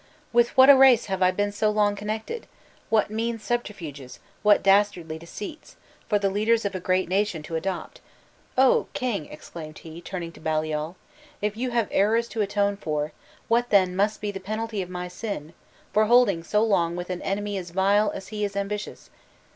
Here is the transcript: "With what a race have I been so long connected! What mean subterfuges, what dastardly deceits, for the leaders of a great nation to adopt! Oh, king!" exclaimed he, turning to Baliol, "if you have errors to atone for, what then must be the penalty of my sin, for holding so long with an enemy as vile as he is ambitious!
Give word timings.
"With 0.33 0.57
what 0.57 0.67
a 0.71 0.75
race 0.75 1.05
have 1.05 1.21
I 1.21 1.29
been 1.29 1.51
so 1.51 1.69
long 1.69 1.95
connected! 1.95 2.47
What 2.89 3.11
mean 3.11 3.37
subterfuges, 3.37 4.17
what 4.41 4.63
dastardly 4.63 5.19
deceits, 5.19 5.75
for 6.09 6.17
the 6.17 6.31
leaders 6.31 6.65
of 6.65 6.73
a 6.73 6.79
great 6.79 7.07
nation 7.07 7.43
to 7.43 7.55
adopt! 7.55 8.01
Oh, 8.57 8.87
king!" 8.93 9.27
exclaimed 9.27 9.77
he, 9.77 10.01
turning 10.01 10.31
to 10.31 10.39
Baliol, 10.39 10.95
"if 11.39 11.55
you 11.55 11.69
have 11.69 11.87
errors 11.91 12.27
to 12.29 12.41
atone 12.41 12.77
for, 12.77 13.13
what 13.47 13.69
then 13.69 13.95
must 13.95 14.21
be 14.21 14.31
the 14.31 14.39
penalty 14.39 14.81
of 14.81 14.89
my 14.89 15.07
sin, 15.07 15.53
for 15.93 16.05
holding 16.07 16.43
so 16.43 16.63
long 16.63 16.95
with 16.95 17.11
an 17.11 17.21
enemy 17.21 17.55
as 17.59 17.69
vile 17.69 18.09
as 18.15 18.29
he 18.29 18.43
is 18.43 18.55
ambitious! 18.55 19.11